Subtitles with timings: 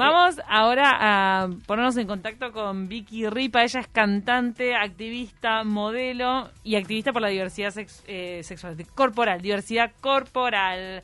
[0.00, 3.62] Vamos ahora a ponernos en contacto con Vicky Ripa.
[3.62, 7.74] Ella es cantante, activista, modelo y activista por la diversidad
[8.06, 11.02] eh, sexual, corporal, diversidad corporal.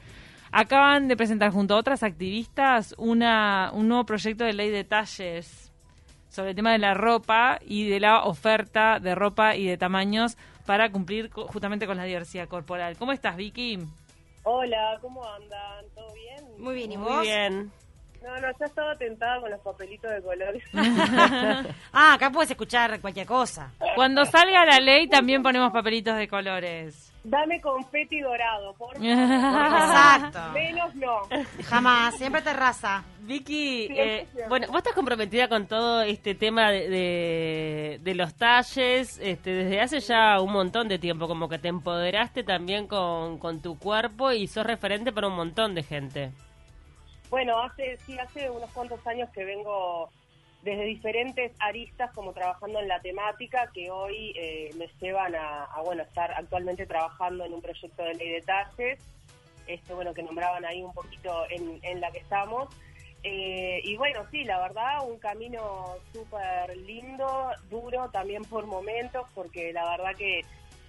[0.50, 5.70] Acaban de presentar junto a otras activistas una, un nuevo proyecto de ley de talles
[6.30, 10.38] sobre el tema de la ropa y de la oferta de ropa y de tamaños
[10.64, 12.96] para cumplir justamente con la diversidad corporal.
[12.96, 13.78] ¿Cómo estás, Vicky?
[14.44, 15.84] Hola, ¿cómo andan?
[15.94, 16.46] ¿Todo bien?
[16.58, 17.14] Muy bien, ¿y vos?
[17.14, 17.70] Muy bien.
[18.26, 20.64] No, no, ya estaba tentada con los papelitos de colores.
[21.92, 23.70] ah, acá puedes escuchar cualquier cosa.
[23.94, 27.12] Cuando salga la ley también ponemos papelitos de colores.
[27.22, 29.08] Dame confeti dorado, por favor.
[29.08, 30.40] Exacto.
[30.54, 31.20] Menos no.
[31.66, 33.04] Jamás, siempre terraza.
[33.20, 39.50] Vicky, eh, bueno, vos estás comprometida con todo este tema de, de, los talles este,
[39.50, 43.78] desde hace ya un montón de tiempo, como que te empoderaste también con, con tu
[43.78, 46.32] cuerpo y sos referente para un montón de gente.
[47.30, 50.10] Bueno, hace sí hace unos cuantos años que vengo
[50.62, 56.02] desde diferentes aristas como trabajando en la temática que hoy eh, me llevan a, bueno
[56.02, 58.98] estar actualmente trabajando en un proyecto de ley de talles
[59.66, 62.68] este bueno que nombraban ahí un poquito en, la que estamos.
[63.22, 69.72] Eh, y bueno sí la verdad un camino súper lindo duro también por momentos porque
[69.72, 70.42] la verdad que,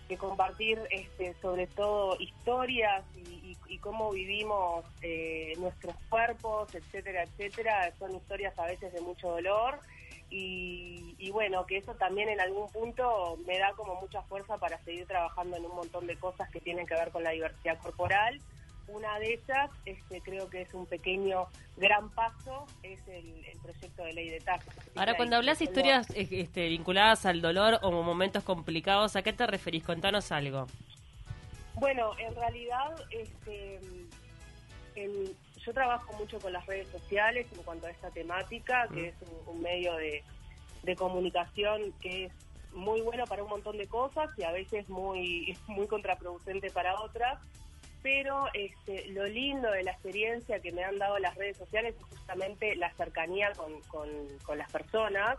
[0.08, 3.38] que compartir este sobre todo historias y,
[3.80, 9.80] cómo vivimos eh, nuestros cuerpos, etcétera, etcétera, son historias a veces de mucho dolor.
[10.30, 15.06] Y, bueno, que eso también en algún punto me da como mucha fuerza para seguir
[15.06, 18.42] trabajando en un montón de cosas que tienen que ver con la diversidad corporal.
[18.88, 24.14] Una de ellas, este, creo que es un pequeño gran paso, es el, proyecto de
[24.14, 24.74] ley de tasas.
[24.96, 29.84] Ahora, cuando hablas historias este, vinculadas al dolor o momentos complicados, ¿a qué te referís?
[29.84, 30.68] Contanos algo.
[31.76, 33.80] Bueno, en realidad, este,
[35.68, 39.06] yo trabajo mucho con las redes sociales en cuanto a esta temática, que mm.
[39.06, 39.16] es
[39.46, 40.24] un, medio de,
[40.96, 42.34] comunicación que es
[42.72, 47.40] muy bueno para un montón de cosas y a veces muy, muy contraproducente para otras.
[48.08, 52.04] Pero este, lo lindo de la experiencia que me han dado las redes sociales es
[52.06, 55.38] justamente la cercanía con, con, las personas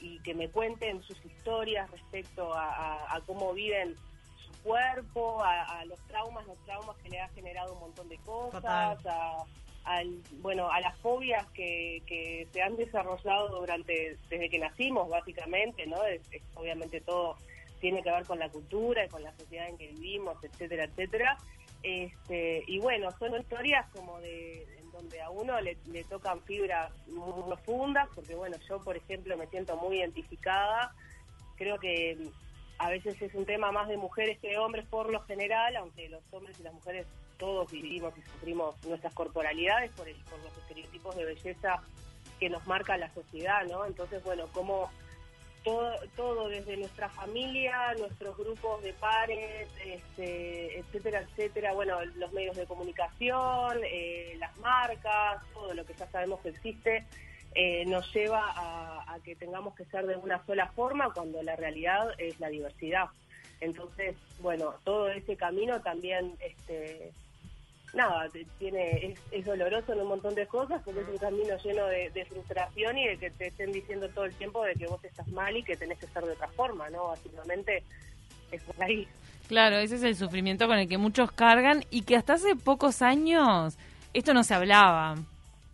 [0.00, 3.96] y que me cuenten sus historias respecto a cómo viven
[4.62, 8.64] cuerpo, a, los traumas, los traumas que le ha generado un montón de cosas,
[9.06, 9.36] a,
[9.84, 15.86] al, bueno, a las fobias que, que se han desarrollado durante desde que nacimos, básicamente,
[15.86, 16.04] ¿no?
[16.04, 16.22] Es,
[16.54, 17.36] obviamente todo
[17.80, 21.38] tiene que ver con la cultura y con la sociedad en que vivimos, etcétera, etcétera.
[21.82, 26.92] Este, y bueno, son historias como de en donde a uno le, le tocan fibras
[27.08, 30.94] muy profundas, porque bueno, yo por ejemplo me siento muy identificada,
[31.56, 32.18] creo que
[32.78, 36.08] a veces es un tema más de mujeres que de hombres por lo general, aunque
[36.08, 37.06] los hombres y las mujeres
[37.38, 41.82] todos vivimos y sufrimos nuestras corporalidades por, por los estereotipos de belleza
[42.38, 43.84] que nos marca la sociedad, ¿no?
[43.84, 44.90] Entonces, bueno, como
[45.64, 52.56] todo, todo desde nuestra familia, nuestros grupos de pares, este, etcétera, etcétera, bueno, los medios
[52.56, 57.04] de comunicación, eh, las marcas, todo lo que ya sabemos que existe,
[57.54, 62.08] eh, nos lleva a, que tengamos que ser de una sola forma cuando la realidad
[62.18, 63.06] es la diversidad.
[63.60, 67.12] Entonces, bueno, todo ese camino también, este,
[67.94, 68.28] nada,
[68.58, 72.98] tiene es, doloroso en un montón de cosas porque es un camino lleno de, frustración
[72.98, 75.62] y de que te estén diciendo todo el tiempo de que vos estás mal y
[75.62, 77.08] que tenés que ser de otra forma, ¿no?
[77.08, 77.82] Básicamente
[78.52, 79.06] es por ahí.
[79.48, 83.02] Claro, ese es el sufrimiento con el que muchos cargan y que hasta hace pocos
[83.02, 83.76] años
[84.14, 85.16] esto no se hablaba.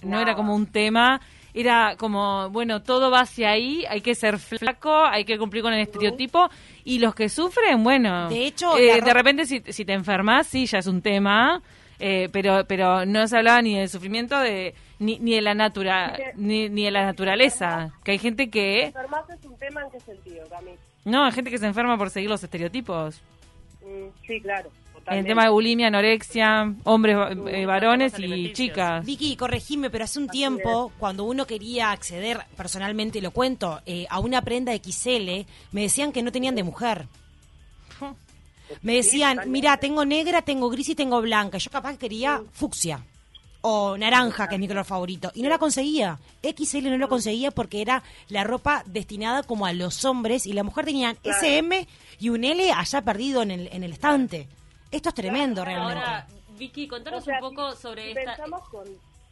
[0.03, 0.21] no.
[0.21, 1.21] era como un tema
[1.57, 5.73] era como, bueno, todo va hacia ahí, hay que ser flaco, hay que cumplir con
[5.73, 6.51] el estereotipo,
[6.85, 10.67] y los que sufren, bueno, de hecho, eh, de repente si, si te enfermas, sí,
[10.67, 11.63] ya es un tema,
[11.99, 16.17] eh, pero pero no se hablaba ni del sufrimiento de ni, ni de la natura
[16.35, 20.01] ni, ni de la naturaleza que hay gente que enfermarse es un tema en qué
[20.01, 20.79] sentido Camille?
[21.05, 23.21] no hay gente que se enferma por seguir los estereotipos
[23.83, 24.71] mm, sí claro
[25.09, 27.17] en el tema de bulimia, anorexia, hombres,
[27.49, 29.05] eh, varones y chicas.
[29.05, 34.19] Vicky, corregime, pero hace un tiempo, cuando uno quería acceder, personalmente lo cuento, eh, a
[34.19, 37.07] una prenda XL, me decían que no tenían de mujer.
[38.83, 41.59] Me decían, mira, tengo negra, tengo gris y tengo blanca.
[41.59, 43.05] Yo capaz quería fucsia
[43.69, 45.33] o naranja, que es mi color favorito.
[45.35, 46.21] Y no la conseguía.
[46.43, 50.63] XL no lo conseguía porque era la ropa destinada como a los hombres y la
[50.63, 51.89] mujer tenían SM
[52.21, 54.49] y un L allá perdido en el, en el estante.
[54.93, 55.99] Esto es tremendo realmente.
[55.99, 56.27] Ahora,
[56.57, 58.37] Vicky, contanos un poco sobre esta...
[58.37, 58.85] Pensamos con...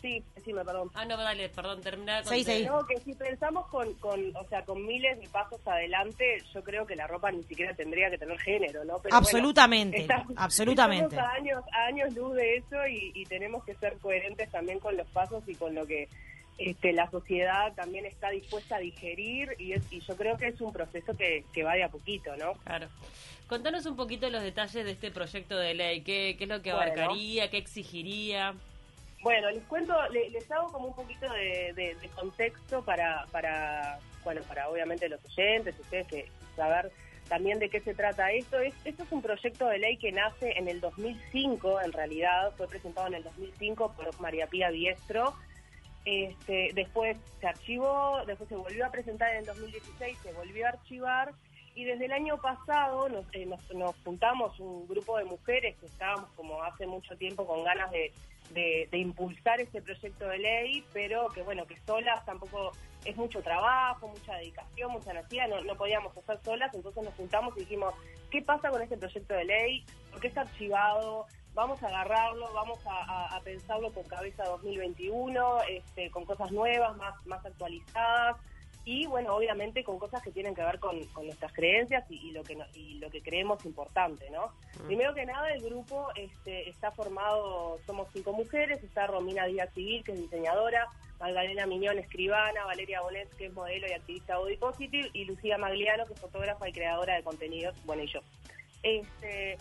[0.05, 0.91] Sí, decime, perdón.
[0.93, 2.35] Ah, no, dale, perdón, termina con...
[2.35, 2.67] Sí, sí.
[2.67, 6.87] No, que si pensamos con, con, o sea, con miles de pasos adelante, yo creo
[6.87, 9.01] que la ropa ni siquiera tendría que tener género, ¿no?
[9.11, 10.07] absolutamente,
[10.37, 11.19] absolutamente.
[11.19, 15.43] años, años luz de eso y, y tenemos que ser coherentes también con los pasos
[15.47, 16.07] y con lo que
[16.59, 20.61] este, la sociedad también está dispuesta a digerir y, es, y yo creo que es
[20.61, 22.53] un proceso que, que va de a poquito, ¿no?
[22.65, 22.89] Claro.
[23.47, 26.73] Contanos un poquito los detalles de este proyecto de ley, qué, qué es lo que
[26.73, 28.55] abarcaría, qué exigiría.
[29.25, 33.25] Bueno, les cuento, les, hago como un poquito de, contexto para,
[34.23, 36.93] bueno, para obviamente los oyentes, ustedes que saber
[37.27, 38.61] también de qué se trata esto.
[38.61, 42.69] Es, esto es un proyecto de ley que nace en el 2005, en realidad, fue
[42.69, 45.33] presentado en el 2005 por María Pía Diestro.
[46.05, 50.69] Este, después se archivó, después se volvió a presentar en el 2016, se volvió a
[50.69, 51.33] archivar
[51.75, 55.87] y desde el año pasado nos, eh, nos, nos, juntamos un grupo de mujeres que
[55.87, 58.13] estábamos como hace mucho tiempo con ganas de,
[58.53, 62.73] de, impulsar este proyecto de ley, pero que bueno, que solas tampoco
[63.05, 67.57] es mucho trabajo, mucha dedicación, mucha energía, no, no podíamos hacer solas, entonces nos juntamos
[67.57, 67.95] y dijimos,
[68.31, 69.85] ¿qué pasa con este proyecto de ley?
[70.11, 71.27] ¿Por qué está archivado?
[71.55, 77.45] Vamos a agarrarlo, vamos a, pensarlo con cabeza 2021, este, con cosas nuevas, más, más
[77.45, 78.37] actualizadas
[78.85, 82.59] y bueno, obviamente con cosas que tienen que ver con, nuestras creencias y, lo que
[82.75, 84.53] y lo que creemos importante, ¿no?
[84.83, 84.87] Mm.
[84.87, 90.05] Primero que nada, el grupo este, está formado, somos cinco mujeres, está Romina Díaz Civil,
[90.05, 90.87] que es diseñadora,
[91.19, 96.07] Magdalena Miñón, escribana, Valeria Bonet, que es modelo y activista body positive, y Lucía Magliano,
[96.07, 98.21] que es fotógrafa y creadora de contenidos, bueno, y yo.
[98.83, 99.57] Este,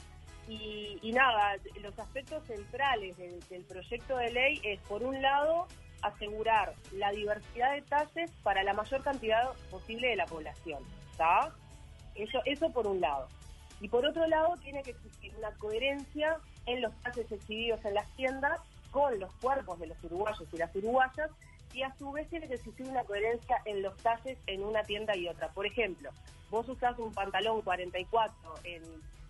[0.49, 5.67] y, nada, los aspectos centrales del proyecto de ley es, por un lado,
[6.03, 10.83] asegurar la diversidad de talles para la mayor cantidad posible de la población.
[11.11, 11.51] ¿está?
[12.15, 13.27] Eso, eso por un lado.
[13.81, 18.07] Y por otro lado, tiene que existir una coherencia en los talles exhibidos en las
[18.15, 18.59] tiendas
[18.91, 21.31] con los cuerpos de los uruguayos y las uruguayas
[21.73, 25.15] y a su vez tiene que existir una coherencia en los talles en una tienda
[25.17, 25.49] y otra.
[25.49, 26.11] Por ejemplo,
[26.51, 28.83] vos usás un pantalón 44 en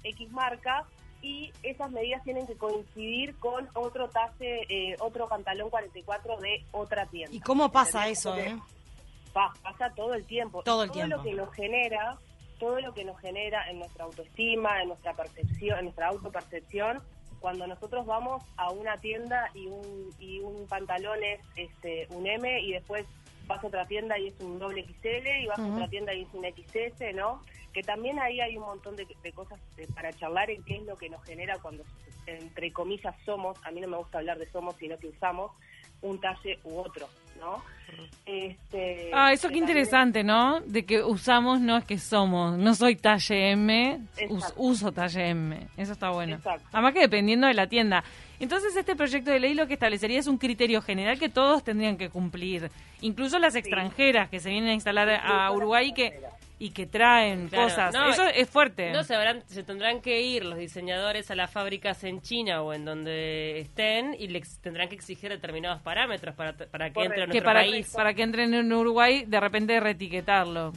[0.04, 0.86] X marca
[1.24, 7.06] y esas medidas tienen que coincidir con otro talle, eh, otro pantalón 44 de otra
[7.08, 7.36] tienda.
[7.36, 8.60] ¿Y cómo pasa eso, eh?
[9.34, 10.62] pasa todo el tiempo.
[10.64, 12.20] Todo el todo lo que nos genera,
[12.60, 17.02] todo lo que nos genera en nuestra autoestima, en nuestra percepción, en nuestra autopercepción,
[17.40, 22.62] cuando nosotros vamos a una tienda y un, y un pantalón es este, un M
[22.62, 23.06] y después
[23.48, 26.22] vas a otra tienda y es un doble XL y vas a otra tienda y
[26.22, 27.42] es un XS, ¿no?
[27.74, 29.60] Que también ahí hay un montón de, cosas
[29.96, 31.84] para charlar en qué es lo que nos genera cuando,
[32.28, 35.52] entre comillas, somos, a mí no me gusta hablar de somos, sino que usamos
[36.04, 37.08] un talle u otro,
[37.40, 37.64] ¿no?
[38.26, 40.60] Este, ah, eso qué interesante, ¿no?
[40.62, 44.02] De que usamos, no es que somos, no soy talle M,
[44.58, 46.40] uso talle M, eso está bueno.
[46.72, 48.04] Además que dependiendo de la tienda.
[48.40, 51.98] Entonces este proyecto de ley lo que establecería es un criterio general que todos tendrían
[51.98, 52.70] que cumplir,
[53.02, 56.20] incluso las extranjeras que se vienen a instalar a Uruguay que
[56.60, 57.94] y que traen cosas.
[58.10, 58.92] Eso es fuerte.
[58.92, 59.16] No, se,
[59.48, 64.16] se tendrán que ir los diseñadores a las fábricas en China o en donde estén
[64.18, 67.94] y les tendrán que exigir determinados parámetros para, para que entren en nuestro para, país.
[67.94, 70.72] Para que entren en Uruguay, de repente reetiquetarlo.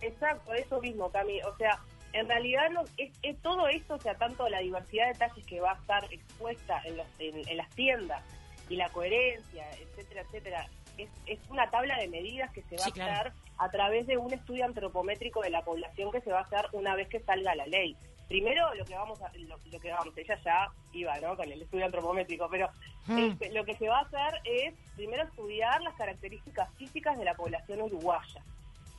[0.00, 1.40] Exacto, eso mismo, Cami.
[1.42, 1.78] O sea,
[2.12, 5.72] en realidad no, es, todo esto, o sea, tanto la diversidad de talles que va
[5.72, 8.22] a estar expuesta en, los, en las tiendas
[8.68, 10.68] y la coherencia, etcétera, etcétera,
[10.98, 14.64] es, una tabla de medidas que se va a hacer a través de un estudio
[14.64, 17.96] antropométrico de la población que se va a hacer una vez que salga la ley.
[18.28, 21.36] Primero lo que vamos a, lo, que vamos, ella ya iba, ¿no?
[21.36, 22.70] Con el estudio antropométrico, pero
[23.06, 23.18] hmm.
[23.18, 27.34] este, lo que se va a hacer es primero estudiar las características físicas de la
[27.34, 28.42] población uruguaya.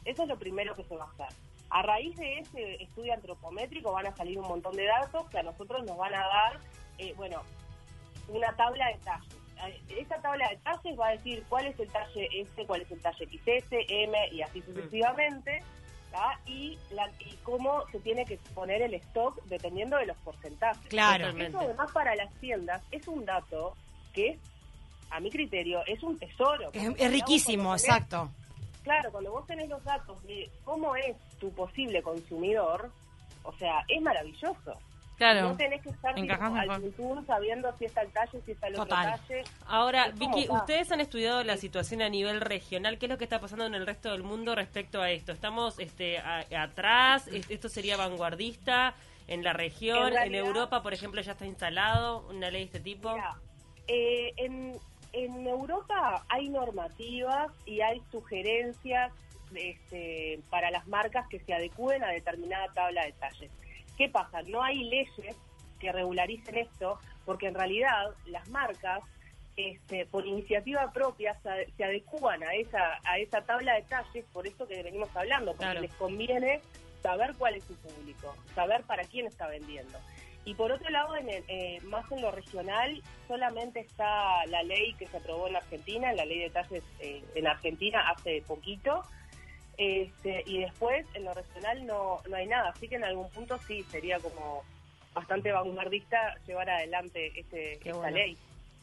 [0.06, 1.38] Eso es lo primero que se va a hacer.
[1.70, 5.44] A raíz de ese estudio antropométrico van a salir un montón de datos que a
[5.44, 6.60] nosotros nos van a dar,
[7.00, 7.42] eh, bueno,
[8.28, 9.43] una tabla de talles
[9.90, 13.02] esa tabla de talles va a decir cuál es el talle S, cuál es el
[13.02, 14.66] talle XS, M y así mm.
[14.66, 15.62] sucesivamente,
[16.46, 20.88] y, la, y cómo se tiene que poner el stock dependiendo de los porcentajes.
[20.88, 21.30] Claro.
[21.38, 23.76] Eso además para las tiendas es un dato
[24.14, 24.40] que es,
[25.10, 26.72] a mi criterio, es un tesoro.
[26.74, 28.30] Es, riquísimo, exacto.
[28.84, 32.92] Claro, cuando vos tenés los datos de cómo es tu posible consumidor,
[33.44, 34.78] o sea, es maravilloso.
[35.18, 35.50] Claro.
[35.50, 39.44] No tenés que estar al sabiendo si está el talle, si está el otro talle.
[39.68, 42.98] Ahora, Vicky, ustedes han estudiado la situación a nivel regional.
[42.98, 45.32] ¿Qué es lo que está pasando en el resto del mundo respecto a esto?
[45.32, 47.28] ¿Estamos este, atrás?
[47.28, 48.96] ¿Esto sería vanguardista?
[49.28, 50.14] ¿En la región?
[50.18, 53.16] En, Europa, por ejemplo, ya está instalado una ley de este tipo?
[53.88, 54.78] Eh, en,
[55.14, 59.12] en Europa hay normativas y hay sugerencias
[59.56, 63.52] este, para las marcas que se adecúen a determinada tabla de talles.
[63.98, 64.42] ¿Qué pasa?
[64.44, 65.36] No hay leyes
[65.80, 69.02] que regularicen esto porque en realidad las marcas
[69.56, 74.48] este, por iniciativa propia se, se, adecúan a esa, a esa tabla de talles, por
[74.48, 76.60] eso que venimos hablando, porque les conviene
[77.04, 80.00] saber cuál es su público, saber para quién está vendiendo.
[80.46, 85.08] Y por otro lado, en eh, más en lo regional, solamente está la ley que
[85.08, 89.04] se aprobó en Argentina, la ley de talles eh, en Argentina hace poquito,
[89.78, 93.58] este, y después en lo regional no, no hay nada, así que en algún punto
[93.68, 94.64] sí sería como
[95.14, 98.38] bastante vanguardista llevar adelante este, esta ley.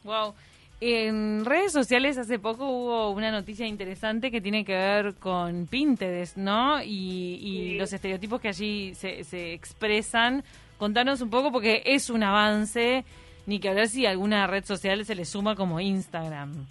[0.05, 0.35] Wow.
[0.83, 6.39] En redes sociales hace poco hubo una noticia interesante que tiene que ver con Pinterest,
[6.39, 6.83] ¿no?
[6.83, 10.43] Y, los estereotipos que allí se, se expresan.
[10.79, 13.05] Contanos un poco porque es un avance,
[13.47, 16.67] ni que hablar si alguna red social se le suma como Instagram.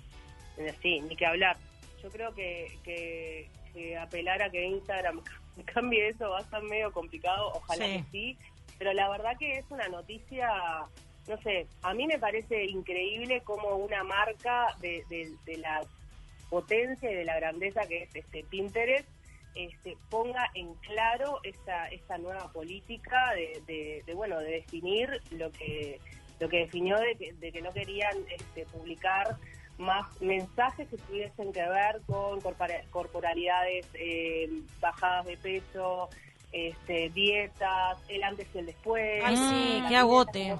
[0.81, 1.57] Sí, ni que hablar.
[2.01, 3.47] Yo creo que, que,
[3.97, 5.21] apelar a que Instagram
[5.73, 8.37] cambie eso va a ser medio complicado, ojalá que sí,
[8.77, 10.49] pero la verdad que es una noticia
[11.29, 15.03] no sé, a mí me parece increíble cómo una marca de,
[15.57, 15.81] la
[16.49, 19.07] potencia y de la grandeza que es este Pinterest
[19.53, 25.99] este, ponga en claro esta, esta nueva política de, bueno de definir lo que
[26.39, 29.35] lo que definió de que, no querían este, publicar
[29.79, 32.39] más mensajes que tuviesen que ver con
[32.91, 36.09] corporalidades eh, bajadas de peso,
[36.51, 39.23] este, dietas, el antes y el después.
[39.25, 40.55] Ay, sí, qué agote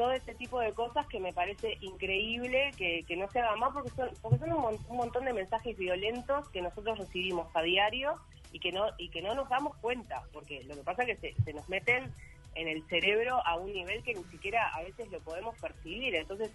[0.00, 3.90] todo este tipo de cosas que me parece increíble que, no se haga más porque
[3.90, 8.16] son, porque son un, montón de mensajes violentos que nosotros recibimos a diario
[8.50, 11.34] y que no y que no nos damos cuenta porque lo que pasa es que
[11.44, 12.10] se, nos meten
[12.54, 16.50] en el cerebro a un nivel que ni siquiera a veces lo podemos percibir entonces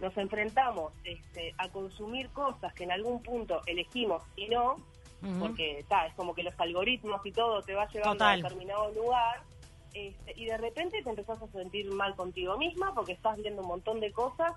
[0.00, 4.76] nos enfrentamos este, a consumir cosas que en algún punto elegimos y no
[5.38, 9.42] porque está es como que los algoritmos y todo te va llevando a determinado lugar
[9.92, 13.68] este, y de repente te empezás a sentir mal contigo misma porque estás viendo un
[13.68, 14.52] montón de cosas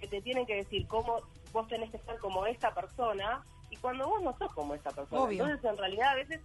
[0.00, 1.20] que te tienen que decir cómo
[1.52, 5.30] vos tenés que ser como esta persona y cuando vos no sos como esta persona.
[5.30, 6.40] Entonces, en realidad, a veces,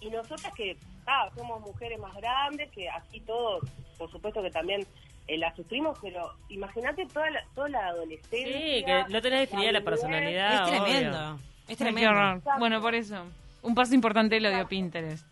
[0.00, 3.60] y nosotras que ah, somos mujeres más grandes, que así todo,
[3.96, 4.86] por supuesto que también
[5.26, 8.58] eh, la sufrimos, pero imagínate toda la, toda la adolescencia.
[8.58, 10.64] Sí, que no tenés definida la personalidad.
[10.64, 11.38] Es tremendo.
[11.68, 12.42] Es tremendo.
[12.58, 13.24] Bueno, por eso.
[13.62, 15.26] Un paso importante lo dio Pinterest.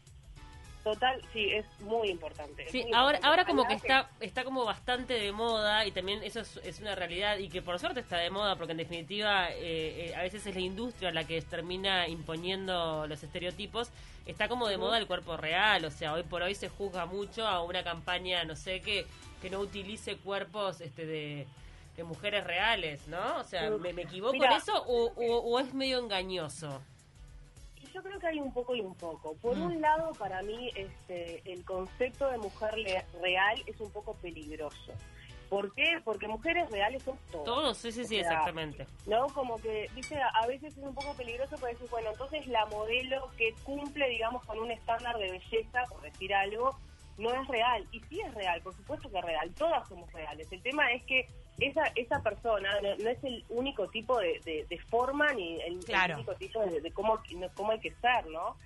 [0.83, 2.67] Total, sí, es muy importante.
[2.69, 6.81] Sí, ahora, ahora como que está, está como bastante de moda y también eso es,
[6.81, 10.23] una realidad y que por suerte está de moda porque en definitiva eh, eh, a
[10.23, 13.91] veces es la industria la que termina imponiendo los estereotipos.
[14.27, 17.47] Está como de moda el cuerpo real, o sea, hoy por hoy se juzga mucho
[17.47, 19.07] a una campaña, no sé, que,
[19.43, 21.47] que no utilice cuerpos este de,
[22.05, 23.39] mujeres reales, ¿no?
[23.39, 26.81] O sea, ¿me, equivoco en eso o, o es medio engañoso?
[27.93, 29.35] yo creo que hay un poco y un poco.
[29.37, 29.63] Por mm.
[29.63, 32.75] un lado, para mí, este, el concepto de mujer
[33.21, 34.93] real es un poco peligroso.
[35.49, 36.01] ¿Por qué?
[36.03, 37.45] Porque mujeres reales son todos.
[37.45, 38.87] Todos, sí, sí, sí, exactamente.
[39.07, 39.27] ¿No?
[39.29, 43.31] Como que, dice, a veces es un poco peligroso porque decir, bueno, entonces la modelo
[43.37, 46.79] que cumple, digamos, con un estándar de belleza, por decir algo,
[47.23, 47.87] no es real.
[47.93, 49.55] Y sí es real, por supuesto que es real.
[49.55, 50.51] Todas somos reales.
[50.51, 51.27] El tema es que
[51.59, 55.81] esa, esa persona no, es el único tipo de, de, forma ni el,
[56.15, 57.21] único tipo de, cómo,
[57.55, 58.57] cómo hay que ser, ¿no?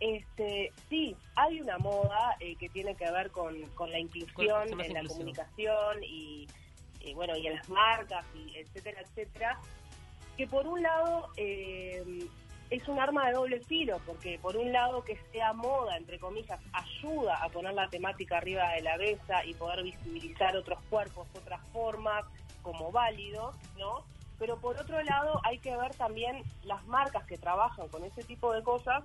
[0.00, 4.92] Este, sí, hay una moda eh, que tiene que ver con, con la inclusión en
[4.92, 6.46] la comunicación y,
[7.14, 9.60] bueno y en las marcas y etcétera etcétera
[10.36, 12.02] que por un lado eh,
[12.70, 16.58] es un arma de doble filo porque por un lado que sea moda entre comillas
[16.72, 21.60] ayuda a poner la temática arriba de la mesa y poder visibilizar otros cuerpos otras
[21.72, 22.24] formas
[22.64, 24.04] como válidos, ¿no?
[24.40, 28.52] Pero por otro lado hay que ver también las marcas que trabajan con ese tipo
[28.52, 29.04] de cosas,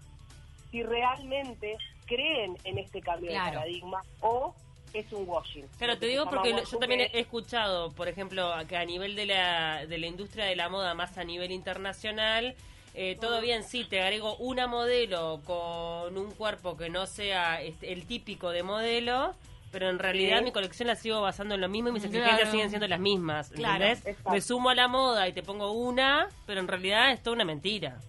[0.71, 4.55] si realmente creen en este cambio de paradigma o
[4.93, 5.67] es un washing.
[5.77, 9.85] Claro, te digo porque yo también he escuchado, por ejemplo, que a nivel de la,
[9.85, 12.55] de la industria de la moda, más a nivel internacional,
[12.93, 17.93] eh, todo bien, sí, te agrego una modelo con un cuerpo que no sea este,
[17.93, 19.33] el típico de modelo,
[19.71, 22.69] pero en realidad mi colección la sigo basando en lo mismo y mis exigencias siguen
[22.69, 23.51] siendo las mismas.
[23.51, 24.03] ¿Entendés?
[24.29, 27.45] Me sumo a la moda y te pongo una, pero en realidad es toda una
[27.45, 27.99] mentira.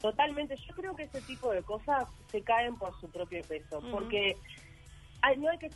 [0.00, 0.56] Totalmente.
[0.56, 4.36] Yo creo que ese tipo de cosas se caen por su propio peso, porque
[5.38, 5.70] no, hay que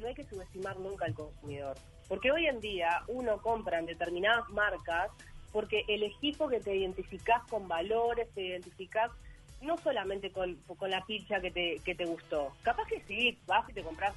[0.00, 1.76] no hay que subestimar nunca al consumidor.
[2.08, 5.10] Porque hoy en día uno compra en determinadas marcas
[5.52, 9.10] porque elegís porque te identificás con valores, te identificás
[9.60, 12.52] no solamente con, con la ficha que te, que te gustó.
[12.62, 14.14] Capaz que sí, vas y te compras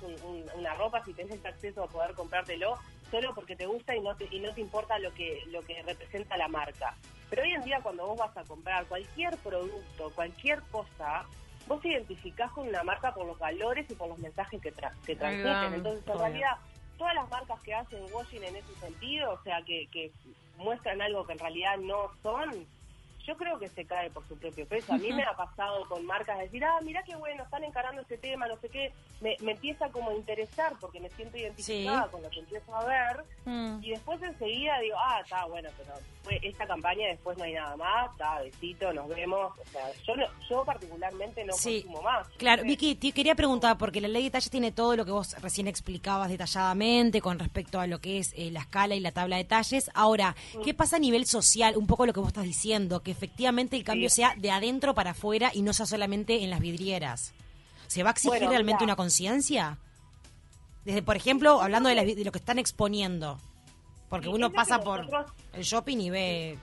[0.56, 2.78] una ropa si tenés acceso a poder comprártelo
[3.10, 5.82] solo porque te gusta y no te, y no te importa lo que, lo que
[5.82, 6.96] representa la marca.
[7.30, 11.26] Pero hoy en día cuando vos vas a comprar cualquier producto, cualquier cosa,
[11.68, 14.72] vos te identificás con una marca por los valores y por los mensajes que,
[15.06, 15.74] que transmiten.
[15.74, 16.58] Entonces, en realidad,
[17.02, 20.12] todas las marcas que hacen washing en ese sentido, o sea, que, que
[20.56, 22.68] muestran algo que en realidad no son,
[23.26, 24.94] yo creo que se cae por su propio peso.
[24.94, 28.18] A mí me ha pasado con marcas decir, ah, mira qué bueno, están encarando este
[28.18, 28.94] tema, no sé qué.
[29.22, 33.24] Me, empieza como a interesar porque me siento identificada con lo que empiezo a ver.
[33.46, 33.84] Mm.
[33.84, 37.76] Y después enseguida digo, ah, está bueno, pero fue esta campaña después no hay nada
[37.78, 39.54] más, está, besito, nos vemos.
[39.60, 40.14] O sea, yo,
[40.50, 42.28] yo particularmente no consumo más.
[42.38, 45.36] Claro, Vicky, te quería preguntar, porque la ley de talles tiene todo lo que vos
[45.42, 49.38] recién explicabas detalladamente con respecto a lo que es eh, la escala y la tabla
[49.38, 49.90] de talles.
[49.94, 50.76] Ahora, ¿qué mm.
[50.76, 51.78] pasa a nivel social?
[51.78, 55.12] Un poco lo que vos estás diciendo, que efectivamente el cambio sea de adentro para
[55.12, 57.34] afuera y no sea solamente en las vidrieras.
[57.88, 59.78] ¿Se va a exigir realmente una conciencia?
[60.86, 63.38] Desde, por ejemplo, hablando de, lo que están exponiendo.
[64.10, 65.08] Porque uno pasa por
[65.54, 66.58] el shopping y ve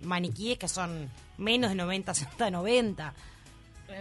[0.00, 3.14] maniquíes que son menos de 90, 60, 90.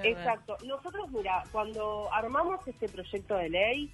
[0.04, 0.58] Exacto.
[0.66, 3.92] Nosotros, mira, cuando armamos este proyecto de ley,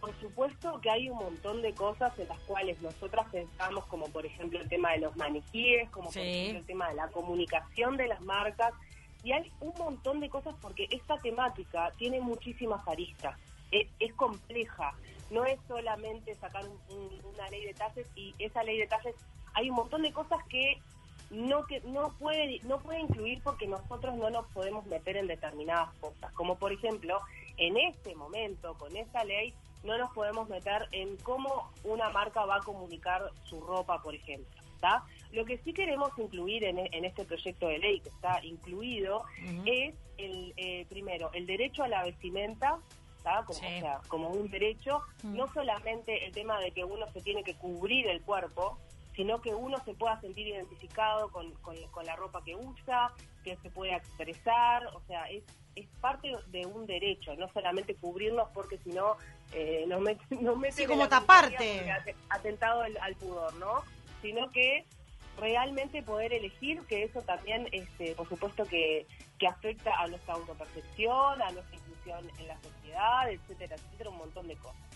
[0.00, 4.24] por supuesto que hay un montón de cosas en las cuales nosotras pensamos, como por
[4.24, 8.06] ejemplo el tema de los maniquíes, como por ejemplo el tema de la comunicación de
[8.06, 8.72] las marcas,
[9.24, 13.36] y hay un montón de cosas porque esta temática tiene muchísimas aristas,
[13.70, 14.94] es, compleja,
[15.30, 19.14] no es solamente sacar una ley de talles y esa ley de talles,
[19.54, 20.78] hay un montón de cosas que
[21.30, 25.92] no que no puede no puede incluir porque nosotros no nos podemos meter en determinadas
[25.96, 26.32] cosas.
[26.32, 27.20] Como por ejemplo
[27.58, 29.52] en este momento con esta ley
[29.84, 34.60] no nos podemos meter en cómo una marca va a comunicar su ropa, por ejemplo.
[34.74, 35.04] ¿está?
[35.32, 39.24] Lo que sí queremos incluir en, este proyecto de ley que está incluido
[39.66, 42.78] es, el eh, primero, el derecho a la vestimenta,
[43.44, 47.44] como, o sea, como un derecho, no solamente el tema de que uno se tiene
[47.44, 48.78] que cubrir el cuerpo,
[49.18, 53.68] sino que uno se pueda sentir identificado con, con, la ropa que usa, que se
[53.68, 55.42] pueda expresar, o sea, es,
[55.74, 59.16] es parte de un derecho, no solamente cubrirnos porque si no
[59.52, 60.22] eh, nos mete,
[60.70, 61.92] sí, como taparte.
[62.30, 63.82] Atentado al, pudor, ¿no?
[64.22, 64.84] Sino que
[65.36, 69.04] realmente poder elegir, que eso también, este, por supuesto, que,
[69.36, 74.46] que afecta a nuestra autopercepción, a nuestra inclusión en la sociedad, etcétera, etcétera, un montón
[74.46, 74.87] de cosas.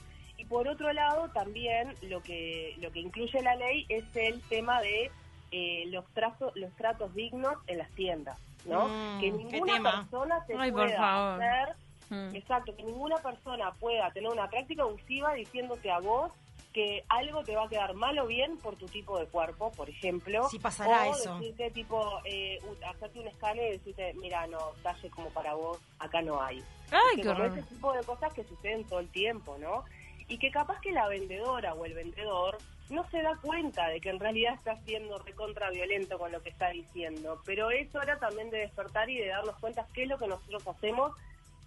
[0.52, 5.10] Por otro lado, también lo que, lo que incluye la ley es el tema de
[5.50, 8.86] eh, los, trazos, los tratos dignos en las tiendas, ¿no?
[8.86, 11.74] Mm, que ninguna persona se pueda hacer,
[12.10, 12.36] mm.
[12.36, 16.30] exacto, que ninguna persona pueda tener una práctica abusiva diciéndote a vos
[16.74, 19.88] que algo te va a quedar mal o bien por tu tipo de cuerpo, por
[19.88, 20.50] ejemplo.
[20.50, 21.38] Sí pasará o eso.
[21.38, 22.58] decirte tipo, eh,
[22.90, 26.62] hacerte un escáner y decirte, mira, no, talle como para vos, acá no hay.
[26.90, 29.84] Ay, qué ese tipo de cosas que suceden todo el tiempo, ¿no?
[30.32, 32.56] Y que capaz que la vendedora o el vendedor
[32.88, 36.48] no se da cuenta de que en realidad está siendo recontra violento con lo que
[36.48, 40.16] está diciendo, pero es hora también de despertar y de darnos cuenta qué es lo
[40.16, 41.12] que nosotros hacemos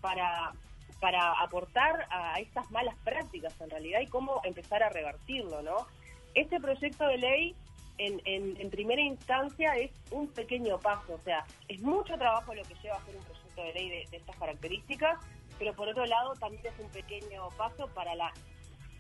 [0.02, 0.52] para
[1.00, 5.86] para aportar a estas malas prácticas en realidad y cómo empezar a revertirlo, ¿no?
[6.34, 7.56] Este proyecto de ley
[8.00, 12.74] en, en, primera instancia es un pequeño paso, o sea, es mucho trabajo lo que
[12.82, 15.20] lleva a hacer un proyecto de ley de estas características,
[15.58, 18.32] pero por otro lado también es un pequeño paso para la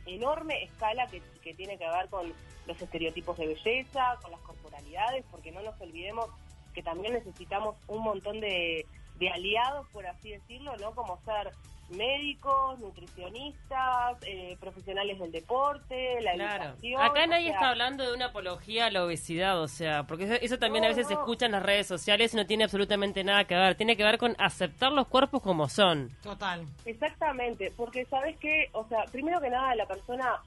[0.05, 2.33] enorme escala que, que tiene que ver con
[2.65, 6.27] los estereotipos de belleza, con las corporalidades, porque no nos olvidemos
[6.73, 8.85] que también necesitamos un montón de,
[9.17, 10.93] de aliados, por así decirlo, ¿no?
[10.93, 11.51] Como ser
[11.89, 16.75] médicos, nutricionistas, eh, profesionales del deporte, la claro.
[16.99, 20.85] Acá nadie está hablando de una apología a la obesidad, o sea, porque eso, también
[20.85, 23.75] a veces se escucha en las redes sociales y no tiene absolutamente nada que ver.
[23.75, 26.09] Tiene que ver con aceptar los cuerpos como son.
[26.23, 26.65] Total.
[26.85, 30.41] Exactamente, porque sabes que, o sea, primero que nada, la persona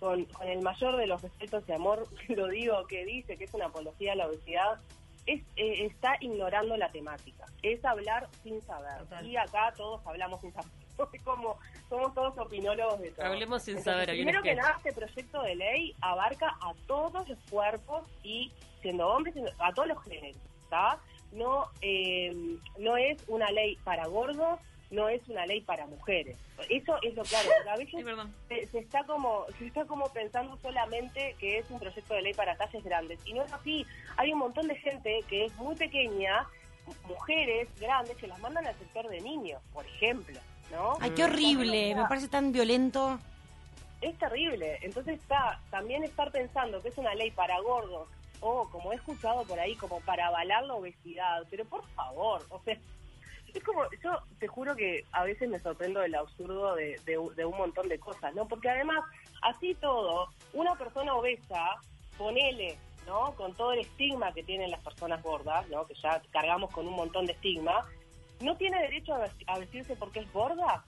[0.00, 3.54] con, con el mayor de los respetos y amor, lo digo, que dice que es
[3.54, 4.80] una apología a la obesidad,
[5.26, 7.46] es, eh, está ignorando la temática.
[7.62, 9.02] Es hablar sin saber.
[9.24, 10.70] Y acá todos hablamos sin saber.
[11.24, 11.58] Como
[11.88, 13.26] somos todos opinólogos de todo.
[13.26, 14.10] Hablemos sin saber.
[14.10, 19.34] Primero que nada, este proyecto de ley abarca a todos los cuerpos y siendo hombres,
[19.58, 20.40] a todos los géneros.
[20.64, 20.98] ¿está?
[21.32, 24.58] No, eh, no es una ley para gordos,
[24.92, 26.36] no es una ley para mujeres.
[26.68, 27.48] Eso es lo claro.
[27.68, 28.04] A veces
[28.70, 32.56] se, está como se está como pensando solamente que es un proyecto de ley para
[32.56, 33.86] talles grandes y no es así.
[34.18, 36.46] Hay un montón de gente que es muy pequeña,
[37.08, 40.38] mujeres grandes que las mandan al sector de niños, por ejemplo,
[40.70, 40.94] ¿no?
[41.00, 43.18] Ay, qué horrible, me parece tan violento.
[44.02, 44.78] Es terrible.
[44.82, 48.08] Entonces está también estar pensando que es una ley para gordos
[48.40, 52.60] o como he escuchado por ahí como para avalar la obesidad, pero por favor, o
[52.64, 52.76] sea,
[53.58, 57.56] es como, yo te juro que a veces me sorprendo del absurdo de, de, un
[57.56, 58.48] montón de cosas, ¿no?
[58.48, 59.04] Porque además,
[59.42, 61.80] así todo, una persona obesa,
[62.16, 63.34] ponele, ¿no?
[63.34, 65.86] Con todo el estigma que tienen las personas gordas, ¿no?
[65.86, 67.86] Que ya cargamos con un montón de estigma,
[68.40, 69.14] ¿no tiene derecho
[69.46, 70.84] a vestirse porque es gorda?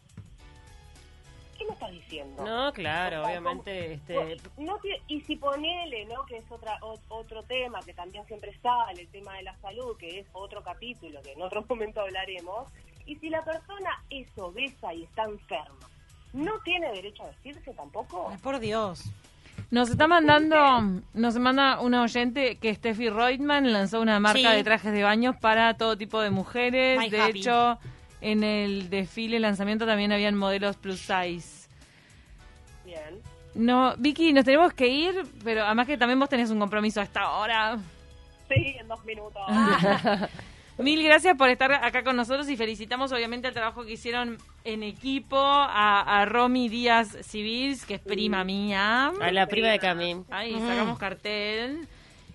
[1.65, 2.45] ¿Qué me estás diciendo?
[2.45, 3.95] No, claro, obviamente.
[3.95, 4.37] Este...
[4.59, 6.25] No, y si ponele, ¿no?
[6.27, 10.21] Que es otra, otro tema que también siempre sale, el tema de la salud, que
[10.21, 12.69] es otro capítulo que en otro momento hablaremos.
[13.07, 15.89] Y si la persona es obesa y está enferma,
[16.33, 18.33] ¿no tiene derecho a vestirse tampoco?
[18.43, 19.05] por Dios.
[19.71, 24.93] Nos está mandando, nos manda una oyente que Steffi Reutemann lanzó una marca de trajes
[24.93, 27.11] de baños para todo tipo de mujeres.
[27.11, 27.79] de hecho,
[28.25, 31.69] en el desfile lanzamiento también habían modelos plus size.
[32.85, 33.21] Bien.
[33.55, 37.05] No, Vicky, nos tenemos que ir, pero además que también vos tenés un compromiso a
[37.05, 37.79] esta hora.
[38.49, 39.43] Sí, en dos minutos.
[40.79, 44.83] Mil gracias por estar acá con nosotros y felicitamos obviamente el trabajo que hicieron en
[44.83, 49.13] equipo a, Romy Díaz Civils, que es prima mía.
[49.21, 50.25] A la prima de Cami.
[50.31, 51.87] Ahí sacamos cartel.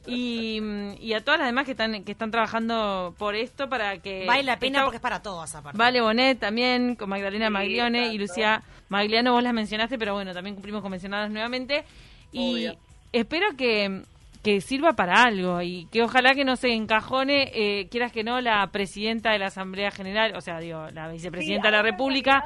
[0.10, 4.44] Y, a todas las demás que están que están trabajando por esto para que vale
[4.44, 5.78] la pena porque es para todos aparte.
[5.78, 10.56] Vale Bonet también con Magdalena Maglione y Lucía Magliano vos las mencionaste pero bueno también
[10.56, 11.84] cumplimos con mencionadas nuevamente.
[12.32, 12.70] Y
[13.12, 14.04] espero que
[14.44, 18.40] que sirva para algo y que ojalá que no se encajone, eh, quieras que no,
[18.40, 22.46] la presidenta de la Asamblea General, o sea, digo, la vicepresidenta de la República,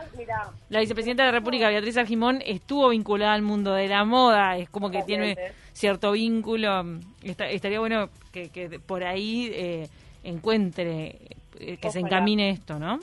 [0.70, 4.70] la vicepresidenta de la República, Beatriz Argimón, estuvo vinculada al mundo de la moda, es
[4.70, 5.38] como que tiene
[5.74, 9.90] cierto vínculo, estaría bueno que, por ahí eh,
[10.24, 11.20] encuentre,
[11.60, 13.00] eh, que se encamine esto, ¿no?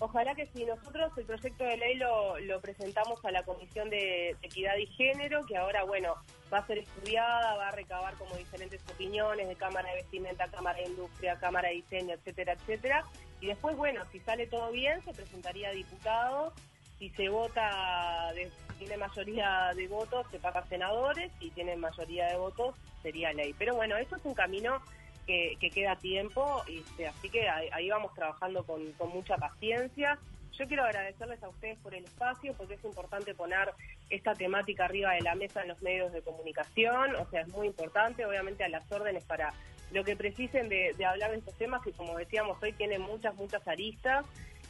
[0.00, 4.36] Ojalá que si nosotros el proyecto de ley lo, lo presentamos a la Comisión de
[4.42, 6.14] Equidad y Género, que ahora, bueno,
[6.52, 10.78] va a ser estudiada, va a recabar como diferentes opiniones de Cámara de Vestimenta, Cámara
[10.80, 13.04] de Industria, Cámara de Diseño, etcétera, etcétera.
[13.40, 16.52] Y después, bueno, si sale todo bien, se presentaría a diputados.
[17.04, 21.30] Si se vota, de, tiene mayoría de votos, se paga a senadores.
[21.38, 23.54] Si tiene mayoría de votos, sería ley.
[23.58, 24.80] Pero bueno, eso es un camino
[25.26, 28.80] que, queda tiempo, este, así que ahí, vamos trabajando con,
[29.12, 30.18] mucha paciencia.
[30.52, 33.74] Yo quiero agradecerles a ustedes por el espacio, porque es importante poner
[34.08, 37.66] esta temática arriba de la mesa en los medios de comunicación, o sea, es muy
[37.66, 39.52] importante, obviamente a las órdenes para
[39.92, 43.68] lo que precisen de, hablar de estos temas, que como decíamos hoy tiene muchas, muchas
[43.68, 44.24] aristas.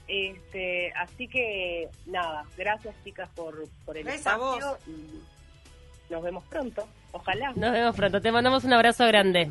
[0.06, 7.52] Este, así que nada, gracias chicas por, por el espacio y nos vemos pronto, ojalá.
[7.56, 9.50] Nos vemos pronto, te mandamos un abrazo grande.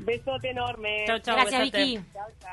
[0.00, 1.04] Besote enorme.
[1.06, 2.00] Chau, chau, Gracias, Vicky.
[2.12, 2.50] Chau, chau.